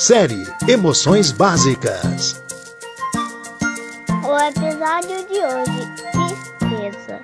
Série 0.00 0.46
Emoções 0.66 1.30
Básicas. 1.30 2.42
O 4.24 4.34
episódio 4.48 5.26
de 5.28 5.38
hoje, 5.44 5.92
tristeza. 6.10 7.20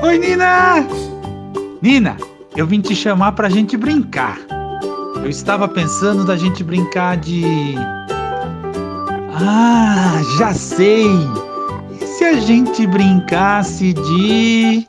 Oi, 0.00 0.16
Nina! 0.16 0.86
Nina, 1.82 2.16
eu 2.54 2.64
vim 2.68 2.80
te 2.80 2.94
chamar 2.94 3.32
pra 3.32 3.48
gente 3.48 3.76
brincar. 3.76 4.38
Eu 5.16 5.28
estava 5.28 5.66
pensando 5.66 6.24
da 6.24 6.36
gente 6.36 6.62
brincar 6.62 7.16
de. 7.16 7.74
Ah, 9.34 10.22
já 10.38 10.54
sei! 10.54 11.10
E 12.00 12.06
se 12.06 12.24
a 12.24 12.38
gente 12.38 12.86
brincasse 12.86 13.92
de. 13.92 14.86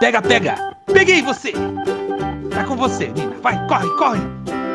Pega, 0.00 0.22
pega! 0.22 0.74
Peguei 0.86 1.20
você! 1.20 1.52
Tá 2.50 2.64
com 2.64 2.74
você, 2.74 3.08
Nina. 3.08 3.34
Vai, 3.42 3.66
corre, 3.68 3.88
corre! 3.98 4.20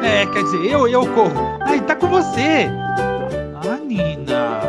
É, 0.04 0.24
quer 0.28 0.44
dizer, 0.44 0.64
eu, 0.68 0.88
eu 0.88 1.02
corro. 1.14 1.58
Ai, 1.62 1.82
tá 1.82 1.96
com 1.96 2.08
você! 2.08 2.70
Ah, 3.68 3.78
Nina. 3.84 4.62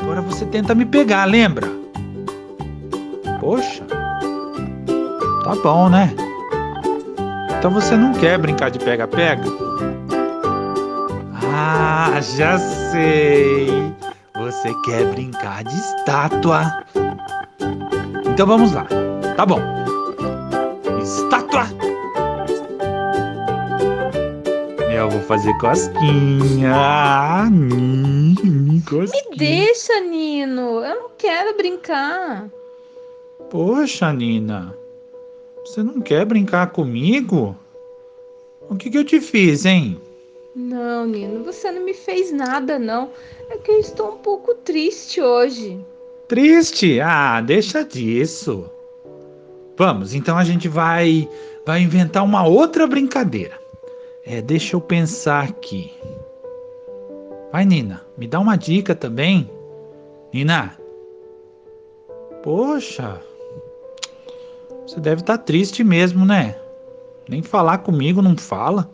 Agora 0.00 0.22
você 0.22 0.46
tenta 0.46 0.72
me 0.72 0.86
pegar, 0.86 1.24
lembra? 1.24 1.68
Poxa. 3.40 3.84
Tá 5.42 5.56
bom, 5.64 5.88
né? 5.88 6.14
Então 7.58 7.72
você 7.72 7.96
não 7.96 8.12
quer 8.12 8.38
brincar 8.38 8.70
de 8.70 8.78
pega-pega? 8.78 9.42
Ah, 11.52 12.20
já 12.20 12.56
sei! 12.56 13.92
Você 14.36 14.72
quer 14.84 15.06
brincar 15.06 15.64
de 15.64 15.74
estátua. 15.74 16.84
Então 18.24 18.46
vamos 18.46 18.72
lá. 18.72 18.86
Tá 19.36 19.44
bom. 19.44 19.87
Fazer 25.28 25.52
cosquinha. 25.58 26.72
Ah, 26.74 27.44
cosquinha. 28.88 29.30
Me 29.30 29.36
deixa, 29.36 30.00
Nino. 30.00 30.82
Eu 30.82 31.02
não 31.02 31.10
quero 31.18 31.54
brincar. 31.54 32.48
Poxa, 33.50 34.10
Nina. 34.10 34.74
Você 35.64 35.82
não 35.82 36.00
quer 36.00 36.24
brincar 36.24 36.68
comigo? 36.68 37.54
O 38.70 38.74
que, 38.74 38.88
que 38.88 38.96
eu 38.96 39.04
te 39.04 39.20
fiz, 39.20 39.66
hein? 39.66 40.00
Não, 40.56 41.04
Nino, 41.06 41.44
você 41.44 41.70
não 41.70 41.84
me 41.84 41.92
fez 41.92 42.32
nada, 42.32 42.78
não. 42.78 43.10
É 43.50 43.58
que 43.58 43.70
eu 43.70 43.78
estou 43.78 44.14
um 44.14 44.18
pouco 44.18 44.54
triste 44.54 45.20
hoje. 45.20 45.78
Triste? 46.26 47.00
Ah, 47.00 47.42
deixa 47.42 47.84
disso. 47.84 48.64
Vamos, 49.76 50.14
então 50.14 50.38
a 50.38 50.44
gente 50.44 50.68
vai 50.68 51.28
vai 51.66 51.82
inventar 51.82 52.24
uma 52.24 52.46
outra 52.46 52.86
brincadeira. 52.86 53.57
É, 54.30 54.42
deixa 54.42 54.76
eu 54.76 54.80
pensar 54.80 55.44
aqui. 55.44 55.90
Vai, 57.50 57.64
Nina, 57.64 58.02
me 58.14 58.26
dá 58.26 58.38
uma 58.38 58.56
dica 58.56 58.94
também. 58.94 59.50
Nina. 60.34 60.76
Poxa. 62.42 63.22
Você 64.86 65.00
deve 65.00 65.22
estar 65.22 65.38
triste 65.38 65.82
mesmo, 65.82 66.26
né? 66.26 66.56
Nem 67.26 67.42
falar 67.42 67.78
comigo 67.78 68.20
não 68.20 68.36
fala. 68.36 68.90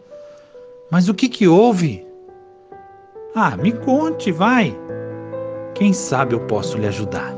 Mas 0.88 1.08
o 1.08 1.14
que 1.14 1.28
que 1.28 1.48
houve? 1.48 2.06
Ah, 3.34 3.56
me 3.56 3.72
conte, 3.72 4.30
vai. 4.30 4.72
Quem 5.74 5.92
sabe 5.92 6.36
eu 6.36 6.46
posso 6.46 6.78
lhe 6.78 6.86
ajudar. 6.86 7.34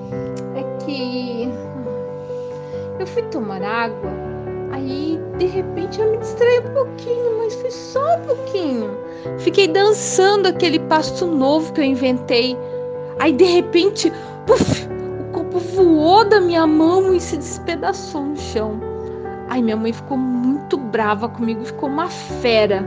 É 0.55 0.85
que 0.85 1.49
eu 3.01 3.07
fui 3.07 3.23
tomar 3.31 3.63
água, 3.63 4.11
aí 4.87 5.21
de 5.39 5.47
repente 5.47 6.01
eu 6.01 6.11
me 6.13 6.19
distraí 6.19 6.61
um 6.61 6.73
pouquinho, 6.73 7.39
mas 7.39 7.55
foi 7.55 7.71
só 7.71 8.17
um 8.17 8.21
pouquinho. 8.23 8.91
Fiquei 9.39 9.69
dançando 9.69 10.47
aquele 10.47 10.79
passo 10.81 11.27
novo 11.27 11.73
que 11.73 11.81
eu 11.81 11.85
inventei. 11.85 12.57
Aí 13.19 13.33
de 13.33 13.45
repente, 13.45 14.13
puf, 14.47 14.87
o 15.21 15.33
copo 15.33 15.59
voou 15.59 16.25
da 16.25 16.41
minha 16.41 16.67
mão 16.67 17.15
e 17.15 17.21
se 17.21 17.37
despedaçou 17.37 18.23
no 18.23 18.37
chão. 18.37 18.81
Ai, 19.49 19.63
minha 19.63 19.77
mãe 19.77 19.93
ficou 19.93 20.17
muito 20.17 20.77
brava 20.77 21.29
comigo, 21.29 21.65
ficou 21.65 21.89
uma 21.89 22.09
fera. 22.09 22.87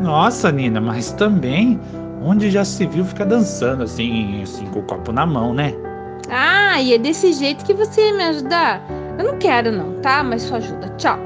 Nossa, 0.00 0.50
Nina, 0.50 0.80
mas 0.80 1.12
também 1.12 1.80
onde 2.24 2.50
já 2.50 2.64
se 2.64 2.86
viu 2.86 3.04
ficar 3.04 3.24
dançando 3.24 3.82
assim, 3.82 4.42
assim 4.42 4.66
com 4.66 4.80
o 4.80 4.82
copo 4.82 5.12
na 5.12 5.26
mão, 5.26 5.52
né? 5.52 5.74
Ah, 6.28 6.80
e 6.80 6.94
é 6.94 6.98
desse 6.98 7.32
jeito 7.32 7.64
que 7.64 7.74
você 7.74 8.08
ia 8.08 8.14
me 8.14 8.24
ajudar? 8.24 9.01
Eu 9.22 9.30
não 9.30 9.38
quero 9.38 9.70
não, 9.70 10.00
tá? 10.00 10.20
Mas 10.24 10.42
sua 10.42 10.56
ajuda. 10.56 10.88
Tchau. 10.96 11.16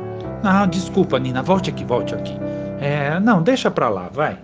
Ah, 0.45 0.67
desculpa, 0.67 1.19
Nina, 1.19 1.43
volte 1.43 1.71
aqui, 1.71 1.83
volte 1.83 2.15
aqui. 2.15 2.35
É, 2.79 3.19
não, 3.19 3.43
deixa 3.43 3.71
pra 3.71 3.89
lá, 3.89 4.11
vai. 4.13 4.39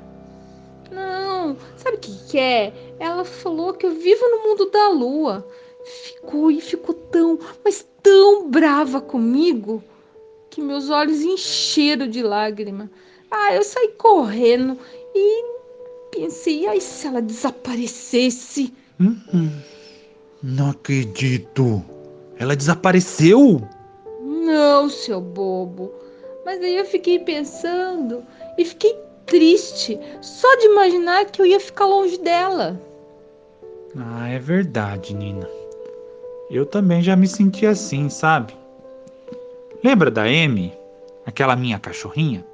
Não, 0.90 1.54
sabe 1.76 1.98
o 1.98 2.00
que, 2.00 2.30
que 2.30 2.38
é? 2.38 2.72
Ela 2.98 3.26
falou 3.26 3.74
que 3.74 3.84
eu 3.84 3.90
vivo 3.90 4.26
no 4.26 4.48
mundo 4.48 4.70
da 4.70 4.88
lua. 4.88 5.46
Ficou 5.84 6.50
e 6.50 6.62
ficou 6.62 6.94
tão, 6.94 7.38
mas 7.62 7.86
tão 8.02 8.48
brava 8.50 9.02
comigo 9.02 9.84
que 10.48 10.62
meus 10.62 10.88
olhos 10.88 11.20
encheram 11.20 12.08
de 12.08 12.22
lágrima. 12.22 12.90
Ah, 13.30 13.54
eu 13.54 13.62
saí 13.62 13.88
correndo 13.98 14.78
e 15.14 15.44
pensei, 16.10 16.66
ai, 16.68 16.80
se 16.80 17.06
ela 17.06 17.20
desaparecesse? 17.20 18.72
Hum, 18.98 19.20
hum. 19.34 19.50
Não 20.42 20.70
acredito. 20.70 21.84
Ela 22.42 22.56
desapareceu? 22.56 23.62
Não, 24.20 24.90
seu 24.90 25.20
bobo. 25.20 25.92
Mas 26.44 26.60
aí 26.60 26.76
eu 26.76 26.84
fiquei 26.84 27.20
pensando 27.20 28.24
e 28.58 28.64
fiquei 28.64 28.98
triste 29.26 29.96
só 30.20 30.52
de 30.56 30.66
imaginar 30.66 31.26
que 31.26 31.40
eu 31.40 31.46
ia 31.46 31.60
ficar 31.60 31.86
longe 31.86 32.18
dela. 32.18 32.80
Ah, 33.96 34.28
é 34.28 34.40
verdade, 34.40 35.14
Nina. 35.14 35.48
Eu 36.50 36.66
também 36.66 37.00
já 37.00 37.14
me 37.14 37.28
senti 37.28 37.64
assim, 37.64 38.08
sabe? 38.08 38.52
Lembra 39.84 40.10
da 40.10 40.22
Amy? 40.22 40.72
Aquela 41.24 41.54
minha 41.54 41.78
cachorrinha? 41.78 42.44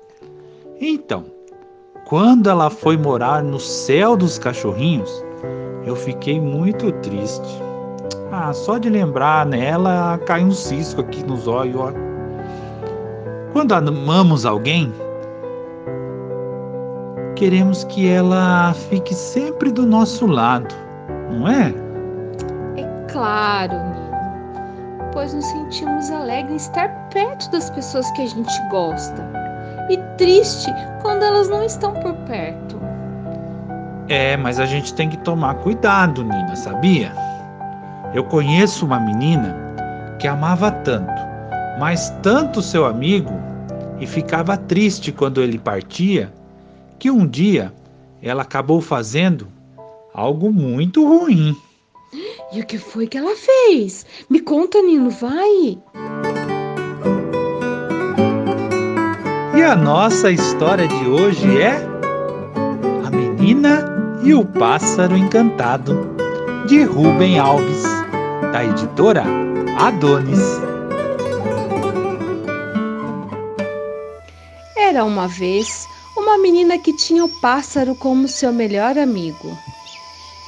Então, 0.79 1.25
quando 2.05 2.51
ela 2.51 2.69
foi 2.69 2.99
morar 2.99 3.43
no 3.43 3.59
céu 3.59 4.19
dos 4.19 4.39
cachorrinhos, 4.39 5.25
eu 5.87 5.97
fiquei 5.97 6.39
muito 6.39 6.93
triste. 7.01 7.68
Ah, 8.33 8.53
só 8.53 8.79
de 8.79 8.89
lembrar 8.89 9.47
nela 9.47 10.19
cai 10.27 10.45
um 10.45 10.51
cisco 10.51 11.01
aqui 11.01 11.25
nos 11.25 11.47
olhos. 11.47 11.77
Ó. 11.77 11.93
Quando 13.53 13.73
amamos 13.73 14.45
alguém, 14.45 14.93
queremos 17.35 17.85
que 17.85 18.09
ela 18.09 18.75
fique 18.91 19.15
sempre 19.15 19.71
do 19.71 19.87
nosso 19.87 20.27
lado, 20.27 20.75
não 21.31 21.49
é? 21.49 21.75
É 22.77 23.07
claro, 23.11 23.73
Nino. 23.73 24.09
Pois 25.13 25.33
nos 25.33 25.45
sentimos 25.47 26.11
alegres 26.11 26.53
em 26.53 26.57
estar 26.57 26.89
perto 27.09 27.51
das 27.51 27.71
pessoas 27.71 28.11
que 28.13 28.23
a 28.23 28.27
gente 28.27 28.69
gosta. 28.71 29.27
E 29.89 29.97
triste 30.19 30.71
quando 31.01 31.23
elas 31.23 31.49
não 31.49 31.65
estão 31.65 31.95
por 31.95 32.15
perto. 32.27 32.79
É, 34.09 34.37
mas 34.37 34.61
a 34.61 34.67
gente 34.67 34.95
tem 34.95 35.09
que 35.09 35.17
tomar 35.19 35.55
cuidado, 35.57 36.23
Nina, 36.23 36.57
sabia? 36.57 37.13
Eu 38.15 38.25
conheço 38.25 38.87
uma 38.87 38.99
menina 38.99 39.55
que 40.19 40.27
amava 40.27 40.71
tanto, 40.71 41.23
mas 41.79 42.11
tanto 42.23 42.63
seu 42.63 42.87
amigo 42.87 43.33
e 44.01 44.07
ficava 44.07 44.57
triste 44.57 45.13
quando 45.13 45.43
ele 45.43 45.59
partia, 45.59 46.33
que 46.99 47.11
um 47.11 47.27
dia 47.27 47.73
ela 48.23 48.43
acabou 48.43 48.81
fazendo 48.81 49.49
algo 50.13 50.53
muito 50.53 51.07
ruim. 51.07 51.55
E 52.51 52.63
o 52.63 52.67
que 52.67 52.79
foi 52.79 53.07
que 53.07 53.19
ela 53.19 53.37
fez? 53.37 54.07
Me 54.31 54.41
conta, 54.41 54.81
Nino, 54.81 55.11
vai. 55.11 55.77
E 59.55 59.63
a 59.63 59.77
nossa 59.77 60.31
história 60.31 60.89
de 60.89 61.09
hoje 61.11 61.61
é 61.61 61.77
A 63.05 63.11
Menina 63.11 63.85
e 64.23 64.33
o 64.33 64.47
Pássaro 64.47 65.15
Encantado, 65.15 66.17
de 66.67 66.85
Rubem 66.85 67.39
Alves, 67.39 67.98
da 68.59 68.65
editora 68.65 69.23
Adonis. 69.79 70.41
Era 74.77 75.05
uma 75.05 75.29
vez 75.29 75.87
uma 76.17 76.37
menina 76.39 76.77
que 76.77 76.93
tinha 76.93 77.25
o 77.25 77.29
pássaro 77.41 77.95
como 77.95 78.27
seu 78.27 78.53
melhor 78.53 78.99
amigo. 78.99 79.57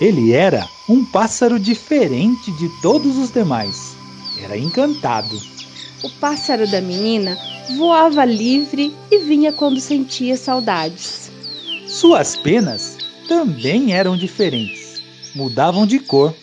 Ele 0.01 0.33
era 0.33 0.69
um 0.89 1.05
pássaro 1.05 1.61
diferente 1.61 2.51
de 2.59 2.69
todos 2.83 3.17
os 3.17 3.31
demais. 3.31 3.95
Era 4.43 4.59
encantado. 4.59 5.41
O 6.03 6.11
pássaro 6.19 6.69
da 6.69 6.81
menina 6.81 7.39
voava 7.77 8.25
livre 8.25 8.93
e 9.09 9.19
vinha 9.19 9.53
quando 9.53 9.79
sentia 9.79 10.37
saudades. 10.37 11.31
Suas 11.87 12.37
penas 12.37 12.97
também 13.29 13.93
eram 13.93 14.17
diferentes. 14.17 15.01
Mudavam 15.33 15.87
de 15.87 16.01
cor. 16.01 16.35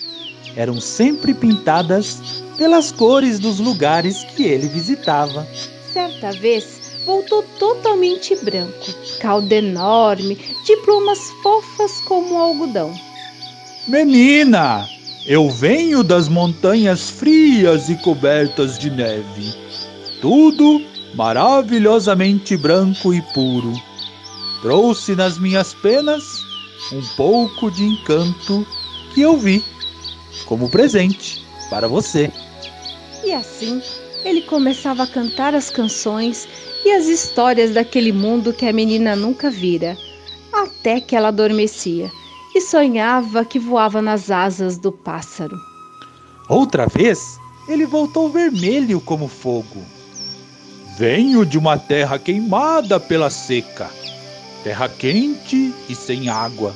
Eram 0.58 0.82
sempre 0.82 1.36
pintadas 1.36 2.44
pelas 2.58 2.92
cores 2.92 3.38
dos 3.38 3.60
lugares 3.60 4.24
que 4.36 4.44
ele 4.44 4.68
visitava. 4.68 5.48
Certa 5.94 6.32
vez, 6.32 6.98
voltou 7.06 7.44
totalmente 7.60 8.36
branco, 8.38 8.92
cauda 9.22 9.54
enorme, 9.54 10.36
de 10.66 10.76
plumas 10.78 11.20
fofas 11.44 12.02
como 12.08 12.36
algodão. 12.36 12.92
Menina, 13.88 14.88
eu 15.28 15.48
venho 15.48 16.04
das 16.04 16.28
montanhas 16.28 17.08
frias 17.08 17.88
e 17.88 17.96
cobertas 17.98 18.80
de 18.80 18.90
neve. 18.90 19.54
Tudo 20.22 20.82
maravilhosamente 21.14 22.58
branco 22.58 23.14
e 23.14 23.22
puro. 23.34 23.74
Trouxe 24.64 25.16
nas 25.16 25.38
minhas 25.38 25.76
penas 25.76 26.24
um 26.92 27.02
pouco 27.16 27.70
de 27.70 27.84
encanto 27.84 28.66
que 29.14 29.22
eu 29.22 29.38
vi 29.38 29.64
como 30.46 30.70
presente 30.70 31.46
para 31.70 31.88
você. 31.88 32.32
E 33.24 33.34
assim 33.34 33.82
ele 34.24 34.42
começava 34.42 35.04
a 35.04 35.08
cantar 35.08 35.56
as 35.56 35.70
canções 35.70 36.48
e 36.86 36.92
as 36.92 37.06
histórias 37.06 37.74
daquele 37.74 38.12
mundo 38.12 38.54
que 38.54 38.66
a 38.66 38.74
menina 38.74 39.16
nunca 39.16 39.50
vira, 39.50 39.98
até 40.52 41.00
que 41.00 41.16
ela 41.16 41.30
adormecia 41.30 42.12
e 42.56 42.62
sonhava 42.62 43.46
que 43.46 43.60
voava 43.60 44.02
nas 44.02 44.32
asas 44.32 44.78
do 44.78 44.92
pássaro. 44.92 45.58
Outra 46.50 46.88
vez, 46.88 47.38
ele 47.68 47.86
voltou 47.86 48.30
vermelho 48.30 49.00
como 49.02 49.28
fogo. 49.28 49.84
Venho 50.98 51.46
de 51.46 51.58
uma 51.58 51.78
terra 51.78 52.18
queimada 52.18 53.00
pela 53.00 53.30
seca, 53.30 53.90
terra 54.64 54.90
quente 54.90 55.74
e 55.88 55.94
sem 55.94 56.30
água, 56.30 56.76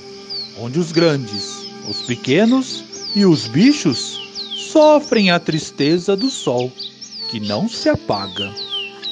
onde 0.59 0.77
os 0.77 0.91
grandes, 0.91 1.65
os 1.89 2.01
pequenos 2.03 2.83
e 3.15 3.25
os 3.25 3.47
bichos 3.47 4.19
sofrem 4.71 5.31
a 5.31 5.39
tristeza 5.39 6.15
do 6.15 6.29
sol, 6.29 6.71
que 7.29 7.39
não 7.39 7.67
se 7.67 7.89
apaga. 7.89 8.53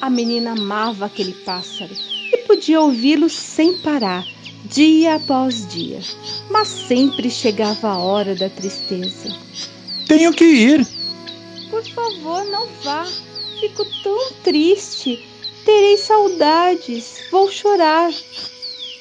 A 0.02 0.10
menina 0.10 0.52
amava 0.52 1.06
aquele 1.06 1.34
pássaro 1.34 1.94
e 2.32 2.38
podia 2.40 2.80
ouvi-lo 2.80 3.30
sem 3.30 3.78
parar, 3.80 4.26
dia 4.66 5.16
após 5.16 5.68
dia. 5.68 6.00
Mas 6.50 6.68
sempre 6.68 7.30
chegava 7.30 7.90
a 7.90 7.98
hora 7.98 8.36
da 8.36 8.50
tristeza. 8.50 9.36
Tenho 10.08 10.34
que 10.34 10.46
ir. 10.46 10.88
Por 11.70 11.86
favor, 11.90 12.46
não 12.46 12.68
vá. 12.84 13.06
Fico 13.60 13.86
tão 14.04 14.32
triste. 14.44 15.24
Terei 15.66 15.98
saudades. 15.98 17.20
Vou 17.30 17.52
chorar. 17.52 18.12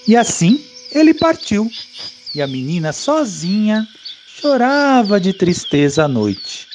E 0.06 0.16
assim 0.16 0.64
ele 0.90 1.14
partiu. 1.14 1.70
E 2.34 2.42
a 2.42 2.46
menina 2.46 2.92
sozinha 2.92 3.88
chorava 4.40 5.20
de 5.20 5.32
tristeza 5.32 6.04
à 6.04 6.08
noite, 6.08 6.68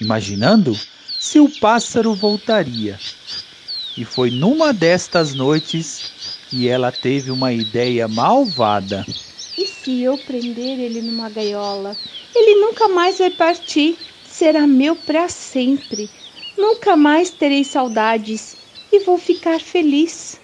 imaginando 0.00 0.78
se 1.18 1.40
o 1.40 1.48
pássaro 1.58 2.14
voltaria. 2.14 2.96
E 3.96 4.04
foi 4.04 4.30
numa 4.30 4.72
destas 4.72 5.34
noites 5.34 6.38
que 6.48 6.68
ela 6.68 6.92
teve 6.92 7.32
uma 7.32 7.52
ideia 7.52 8.06
malvada. 8.06 9.04
E 9.58 9.66
se 9.66 10.00
eu 10.00 10.16
prender 10.16 10.78
ele 10.78 11.02
numa 11.02 11.28
gaiola? 11.28 11.96
Ele 12.32 12.60
nunca 12.60 12.86
mais 12.86 13.18
vai 13.18 13.30
partir. 13.30 13.98
Será 14.24 14.64
meu 14.64 14.94
para 14.94 15.28
sempre. 15.28 16.08
Nunca 16.56 16.96
mais 16.96 17.30
terei 17.30 17.64
saudades 17.64 18.56
e 18.92 19.00
vou 19.00 19.18
ficar 19.18 19.60
feliz. 19.60 20.40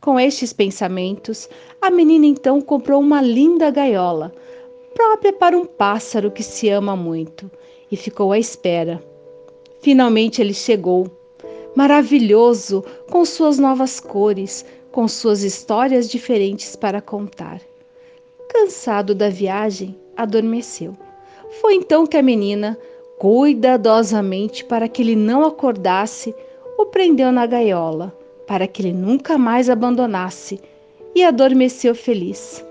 Com 0.00 0.18
estes 0.18 0.54
pensamentos, 0.54 1.50
a 1.82 1.90
menina 1.90 2.24
então 2.24 2.62
comprou 2.62 3.00
uma 3.00 3.20
linda 3.20 3.70
gaiola, 3.70 4.34
própria 4.94 5.32
para 5.32 5.56
um 5.56 5.64
pássaro 5.64 6.30
que 6.30 6.42
se 6.42 6.68
ama 6.68 6.96
muito, 6.96 7.50
e 7.90 7.96
ficou 7.96 8.32
à 8.32 8.38
espera. 8.38 9.02
Finalmente 9.80 10.40
ele 10.40 10.54
chegou 10.54 11.10
maravilhoso, 11.74 12.84
com 13.10 13.24
suas 13.24 13.58
novas 13.58 13.98
cores, 13.98 14.64
com 14.90 15.08
suas 15.08 15.42
histórias 15.42 16.08
diferentes 16.08 16.76
para 16.76 17.00
contar. 17.00 17.60
Cansado 18.48 19.14
da 19.14 19.28
viagem, 19.28 19.96
adormeceu. 20.16 20.96
Foi 21.60 21.74
então 21.74 22.06
que 22.06 22.16
a 22.16 22.22
menina, 22.22 22.78
cuidadosamente 23.18 24.64
para 24.64 24.88
que 24.88 25.02
ele 25.02 25.16
não 25.16 25.44
acordasse, 25.44 26.34
o 26.78 26.86
prendeu 26.86 27.32
na 27.32 27.46
gaiola, 27.46 28.16
para 28.46 28.66
que 28.66 28.82
ele 28.82 28.92
nunca 28.92 29.38
mais 29.38 29.70
abandonasse, 29.70 30.60
e 31.14 31.24
adormeceu 31.24 31.94
feliz. 31.94 32.64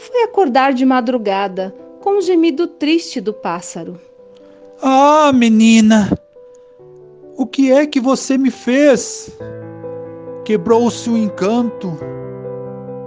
Foi 0.00 0.22
acordar 0.22 0.72
de 0.72 0.86
madrugada, 0.86 1.74
com 2.00 2.18
um 2.18 2.22
gemido 2.22 2.68
triste 2.68 3.20
do 3.20 3.32
pássaro. 3.32 3.98
Ah, 4.80 5.32
menina! 5.34 6.08
O 7.36 7.44
que 7.44 7.72
é 7.72 7.84
que 7.84 7.98
você 7.98 8.38
me 8.38 8.50
fez? 8.50 9.36
Quebrou-se 10.44 11.10
o 11.10 11.18
encanto. 11.18 11.98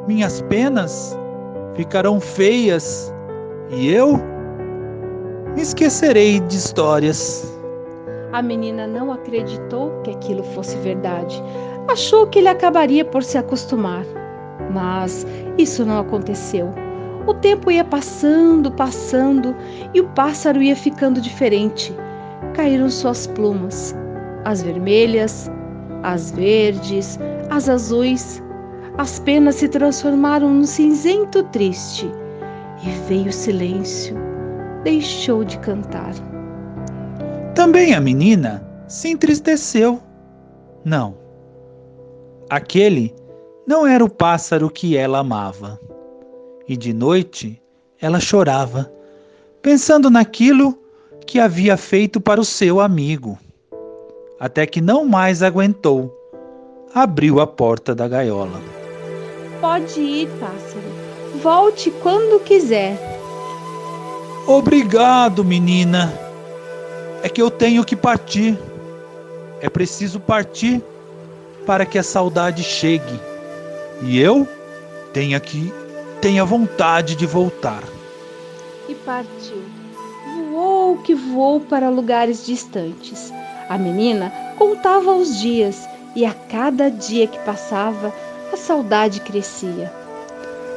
Minhas 0.06 0.42
penas 0.42 1.18
ficarão 1.76 2.20
feias 2.20 3.12
e 3.70 3.90
eu 3.90 4.18
me 5.56 5.62
esquecerei 5.62 6.42
de 6.42 6.58
histórias. 6.58 7.50
A 8.34 8.42
menina 8.42 8.86
não 8.86 9.14
acreditou 9.14 9.92
que 10.04 10.12
aquilo 10.12 10.44
fosse 10.44 10.76
verdade. 10.78 11.42
Achou 11.88 12.28
que 12.28 12.40
ele 12.40 12.50
acabaria 12.50 13.06
por 13.06 13.24
se 13.24 13.38
acostumar. 13.38 14.06
Mas 14.74 15.26
isso 15.58 15.86
não 15.86 16.00
aconteceu. 16.00 16.72
O 17.28 17.34
tempo 17.34 17.70
ia 17.72 17.84
passando, 17.84 18.72
passando 18.72 19.56
e 19.94 20.02
o 20.02 20.08
pássaro 20.10 20.62
ia 20.62 20.76
ficando 20.76 21.22
diferente. 21.22 21.96
Caíram 22.54 22.90
suas 22.90 23.28
plumas 23.28 23.96
as 24.46 24.62
vermelhas, 24.62 25.50
as 26.04 26.32
verdes, 26.32 27.20
as 27.50 27.70
azuis. 27.70 28.42
As 28.98 29.20
penas 29.20 29.56
se 29.56 29.70
transformaram 29.70 30.50
num 30.50 30.66
cinzento 30.66 31.44
triste 31.46 32.12
e 32.84 32.90
veio 33.08 33.30
o 33.30 33.34
silêncio. 33.34 34.16
Deixou 34.84 35.44
de 35.44 35.58
cantar. 35.60 36.14
Também 37.56 37.94
a 37.94 38.02
menina 38.02 38.66
se 38.88 39.10
entristeceu. 39.10 40.02
Não. 40.84 41.16
Aquele 42.50 43.14
não 43.66 43.88
era 43.88 44.04
o 44.04 44.10
pássaro 44.10 44.70
que 44.70 44.98
ela 44.98 45.20
amava. 45.20 45.80
E 46.68 46.78
de 46.78 46.94
noite 46.94 47.62
ela 48.00 48.20
chorava, 48.20 48.92
pensando 49.62 50.10
naquilo 50.10 50.78
que 51.26 51.40
havia 51.40 51.78
feito 51.78 52.20
para 52.20 52.42
o 52.42 52.46
seu 52.46 52.80
amigo 52.80 53.38
até 54.42 54.66
que 54.66 54.82
não 54.82 55.06
mais 55.06 55.44
aguentou. 55.44 56.12
Abriu 56.96 57.40
a 57.40 57.46
porta 57.46 57.94
da 57.94 58.08
gaiola. 58.08 58.60
Pode 59.62 60.02
ir, 60.02 60.28
pássaro. 60.40 60.82
Volte 61.44 61.92
quando 62.02 62.42
quiser. 62.44 62.98
Obrigado, 64.48 65.46
menina. 65.46 66.12
É 67.22 67.30
que 67.30 67.40
eu 67.40 67.52
tenho 67.52 67.86
que 67.86 67.96
partir. 67.96 68.58
É 69.62 69.70
preciso 69.70 70.20
partir 70.20 70.82
para 71.64 71.86
que 71.86 72.00
a 72.00 72.04
saudade 72.04 72.64
chegue. 72.64 73.20
E 74.02 74.20
eu 74.20 74.48
tenha 75.14 75.40
que 75.40 75.72
tenha 76.22 76.46
vontade 76.46 77.16
de 77.16 77.26
voltar. 77.26 77.84
E 78.88 78.96
partiu. 78.96 79.64
Voou 80.52 80.98
que 80.98 81.16
voou 81.16 81.60
para 81.60 81.90
lugares 81.90 82.46
distantes 82.46 83.34
a 83.72 83.78
menina 83.78 84.30
contava 84.58 85.16
os 85.16 85.40
dias 85.40 85.88
e 86.14 86.26
a 86.26 86.34
cada 86.34 86.92
dia 86.92 87.26
que 87.26 87.40
passava, 87.40 88.14
a 88.52 88.58
saudade 88.58 89.22
crescia. 89.22 89.90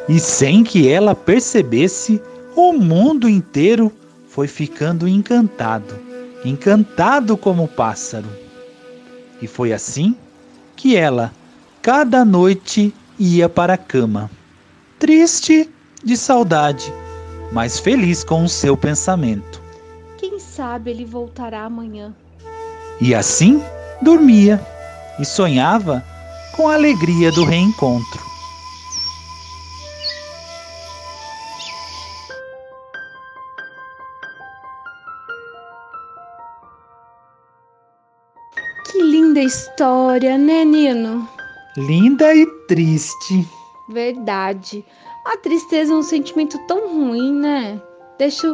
E 0.08 0.20
sem 0.20 0.62
que 0.62 0.88
ela 0.88 1.12
percebesse, 1.12 2.22
o 2.54 2.72
mundo 2.72 3.28
inteiro 3.28 3.90
foi 4.28 4.46
ficando 4.46 5.08
encantado, 5.08 5.98
encantado 6.44 7.36
como 7.36 7.66
pássaro. 7.66 8.28
E 9.42 9.48
foi 9.48 9.72
assim 9.72 10.14
que 10.76 10.94
ela, 10.94 11.32
cada 11.82 12.24
noite, 12.24 12.94
ia 13.18 13.48
para 13.48 13.74
a 13.74 13.78
cama, 13.78 14.30
triste 14.98 15.70
de 16.02 16.16
saudade, 16.16 16.92
mas 17.52 17.78
feliz 17.78 18.24
com 18.24 18.44
o 18.44 18.48
seu 18.48 18.76
pensamento. 18.76 19.62
Quem 20.18 20.38
sabe 20.38 20.90
ele 20.90 21.04
voltará 21.04 21.64
amanhã. 21.64 22.14
E 23.00 23.14
assim 23.14 23.62
dormia 24.02 24.60
e 25.18 25.24
sonhava 25.24 26.04
com 26.54 26.68
a 26.68 26.74
alegria 26.74 27.32
do 27.32 27.44
reencontro. 27.44 28.22
Que 38.90 39.02
linda 39.02 39.40
história, 39.40 40.38
né, 40.38 40.64
Nino? 40.64 41.28
Linda 41.76 42.32
e 42.34 42.46
triste. 42.68 43.46
Verdade. 43.88 44.84
A 45.26 45.36
tristeza 45.38 45.92
é 45.92 45.96
um 45.96 46.02
sentimento 46.02 46.58
tão 46.66 46.88
ruim, 46.88 47.32
né? 47.32 47.80
Deixa 48.18 48.46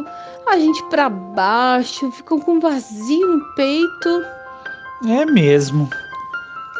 a 0.47 0.57
gente 0.57 0.83
para 0.85 1.09
baixo, 1.09 2.11
ficam 2.11 2.39
com 2.39 2.59
vazio 2.59 3.37
no 3.37 3.55
peito. 3.55 4.23
É 5.07 5.25
mesmo. 5.25 5.89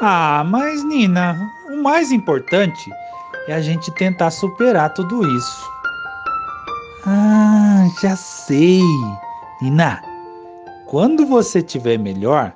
Ah, 0.02 0.44
mas 0.46 0.84
Nina, 0.84 1.38
o 1.70 1.82
mais 1.82 2.12
importante 2.12 2.92
é 3.48 3.54
a 3.54 3.62
gente 3.62 3.92
tentar 3.92 4.32
superar 4.32 4.94
tudo 4.94 5.28
isso. 5.38 5.72
Ah, 7.06 7.88
já 8.02 8.16
sei. 8.16 8.82
Nina, 9.62 10.02
quando 10.88 11.26
você 11.26 11.60
estiver 11.60 11.98
melhor, 11.98 12.54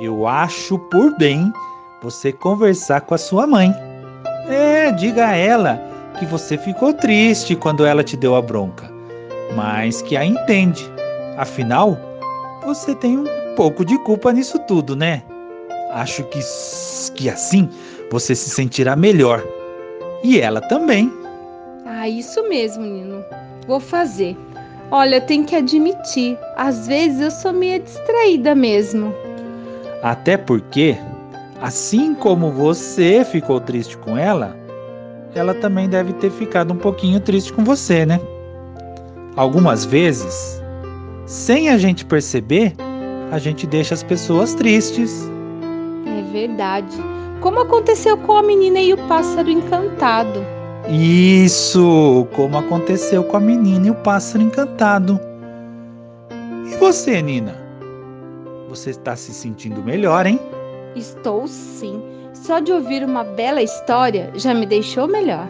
eu 0.00 0.26
acho 0.26 0.78
por 0.78 1.16
bem 1.18 1.52
você 2.02 2.32
conversar 2.32 3.02
com 3.02 3.14
a 3.14 3.18
sua 3.18 3.46
mãe. 3.46 3.87
É, 4.48 4.90
diga 4.92 5.28
a 5.28 5.36
ela 5.36 5.80
que 6.18 6.26
você 6.26 6.56
ficou 6.56 6.92
triste 6.92 7.54
quando 7.54 7.84
ela 7.84 8.02
te 8.02 8.16
deu 8.16 8.34
a 8.34 8.42
bronca, 8.42 8.90
mas 9.54 10.02
que 10.02 10.16
a 10.16 10.24
entende. 10.24 10.90
Afinal, 11.36 11.98
você 12.64 12.94
tem 12.94 13.18
um 13.18 13.26
pouco 13.54 13.84
de 13.84 13.96
culpa 13.98 14.32
nisso 14.32 14.58
tudo, 14.60 14.96
né? 14.96 15.22
Acho 15.92 16.24
que, 16.24 16.40
que 17.14 17.28
assim 17.28 17.68
você 18.10 18.34
se 18.34 18.50
sentirá 18.50 18.96
melhor. 18.96 19.44
E 20.22 20.40
ela 20.40 20.60
também. 20.62 21.12
Ah, 21.86 22.08
isso 22.08 22.46
mesmo, 22.48 22.84
Nino. 22.84 23.24
Vou 23.66 23.80
fazer. 23.80 24.36
Olha, 24.90 25.20
tem 25.20 25.44
que 25.44 25.54
admitir, 25.54 26.38
às 26.56 26.86
vezes 26.86 27.20
eu 27.20 27.30
sou 27.30 27.52
meio 27.52 27.80
distraída 27.82 28.54
mesmo. 28.54 29.14
Até 30.02 30.36
porque, 30.36 30.96
assim 31.60 32.14
como 32.14 32.50
você 32.50 33.24
ficou 33.24 33.60
triste 33.60 33.96
com 33.98 34.16
ela, 34.16 34.56
ela 35.34 35.54
também 35.54 35.88
deve 35.88 36.12
ter 36.14 36.30
ficado 36.30 36.72
um 36.72 36.76
pouquinho 36.76 37.20
triste 37.20 37.52
com 37.52 37.64
você, 37.64 38.06
né? 38.06 38.20
Algumas 39.36 39.84
vezes, 39.84 40.62
sem 41.26 41.68
a 41.68 41.78
gente 41.78 42.04
perceber, 42.04 42.74
a 43.30 43.38
gente 43.38 43.66
deixa 43.66 43.94
as 43.94 44.02
pessoas 44.02 44.54
tristes. 44.54 45.30
É 46.06 46.22
verdade. 46.32 46.96
Como 47.40 47.60
aconteceu 47.60 48.16
com 48.16 48.32
a 48.32 48.42
menina 48.42 48.80
e 48.80 48.92
o 48.92 48.96
pássaro 49.06 49.50
encantado. 49.50 50.44
Isso, 50.88 52.26
como 52.34 52.58
aconteceu 52.58 53.22
com 53.22 53.36
a 53.36 53.40
menina 53.40 53.88
e 53.88 53.90
o 53.90 53.94
pássaro 53.96 54.42
encantado. 54.42 55.20
E 56.66 56.76
você, 56.76 57.20
Nina? 57.22 57.54
Você 58.68 58.90
está 58.90 59.14
se 59.14 59.32
sentindo 59.32 59.82
melhor, 59.82 60.26
hein? 60.26 60.40
Estou 60.96 61.46
sim. 61.46 62.02
Só 62.32 62.60
de 62.60 62.72
ouvir 62.72 63.04
uma 63.04 63.24
bela 63.24 63.62
história 63.62 64.30
já 64.34 64.54
me 64.54 64.66
deixou 64.66 65.06
melhor. 65.06 65.48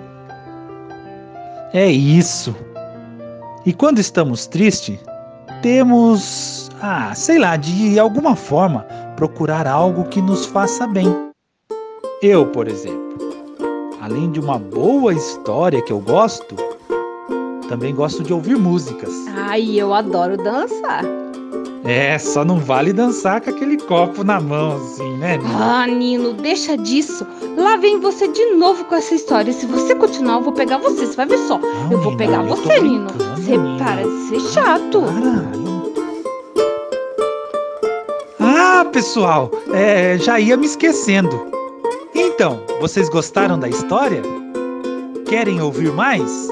É 1.73 1.91
isso. 1.91 2.55
E 3.67 3.73
quando 3.73 3.99
estamos 3.99 4.47
tristes, 4.47 4.99
temos, 5.63 6.71
ah, 6.81 7.15
sei 7.15 7.39
lá, 7.39 7.57
de 7.57 7.99
alguma 7.99 8.35
forma 8.35 8.87
procurar 9.17 9.67
algo 9.67 10.05
que 10.05 10.23
nos 10.23 10.47
faça 10.47 10.87
bem. 10.87 11.15
Eu, 12.23 12.47
por 12.47 12.67
exemplo, 12.67 13.19
além 14.01 14.31
de 14.31 14.41
uma 14.41 14.59
boa 14.59 15.13
história 15.13 15.83
que 15.83 15.93
eu 15.93 16.01
gosto, 16.01 16.57
também 17.69 17.95
gosto 17.95 18.23
de 18.23 18.33
ouvir 18.33 18.57
músicas. 18.57 19.13
Ai, 19.37 19.79
eu 19.79 19.93
adoro 19.93 20.37
dançar. 20.37 21.05
É, 21.85 22.19
só 22.19 22.45
não 22.45 22.59
vale 22.59 22.93
dançar 22.93 23.41
com 23.41 23.49
aquele 23.49 23.79
copo 23.79 24.23
na 24.23 24.39
mão, 24.39 24.77
assim, 24.77 25.17
né? 25.17 25.39
Nino? 25.39 25.51
Ah, 25.59 25.87
Nino, 25.87 26.35
deixa 26.35 26.77
disso. 26.77 27.27
Lá 27.57 27.77
vem 27.77 27.99
você 27.99 28.29
de 28.29 28.45
novo 28.57 28.85
com 28.85 28.95
essa 28.95 29.15
história. 29.15 29.53
Se 29.53 29.65
você 29.65 29.95
continuar, 29.95 30.35
eu 30.35 30.43
vou 30.43 30.53
pegar 30.53 30.77
você. 30.79 31.07
Você 31.07 31.17
vai 31.17 31.27
ver 31.27 31.39
só. 31.39 31.59
Não, 31.59 31.93
eu 31.93 31.99
vou 31.99 32.13
Nina, 32.13 32.17
pegar 32.19 32.43
eu 32.43 32.49
você, 32.49 32.81
Nino. 32.81 33.09
Você 33.37 33.57
Nina. 33.57 33.79
para 33.85 34.03
de 34.03 34.29
ser 34.29 34.41
chato. 34.53 35.03
Ah, 38.39 38.85
pessoal, 38.93 39.51
é, 39.73 40.19
já 40.19 40.39
ia 40.39 40.57
me 40.57 40.67
esquecendo. 40.67 41.47
Então, 42.15 42.61
vocês 42.81 43.09
gostaram 43.09 43.59
da 43.59 43.69
história? 43.69 44.23
Querem 45.27 45.61
ouvir 45.63 45.93
mais? 45.93 46.49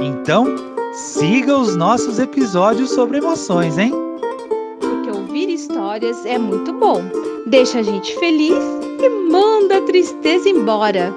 Então, 0.00 0.46
siga 0.94 1.56
os 1.56 1.76
nossos 1.76 2.18
episódios 2.18 2.90
sobre 2.90 3.18
emoções, 3.18 3.76
hein? 3.78 3.92
Histórias 5.92 6.24
é 6.24 6.38
muito 6.38 6.72
bom. 6.72 7.02
Deixa 7.46 7.80
a 7.80 7.82
gente 7.82 8.18
feliz 8.18 8.56
e 8.98 9.30
manda 9.30 9.76
a 9.76 9.82
tristeza 9.82 10.48
embora. 10.48 11.12